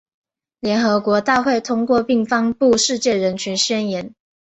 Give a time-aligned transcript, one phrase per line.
[0.61, 4.07] 联合国大会通过并颁布《世界人权宣言》。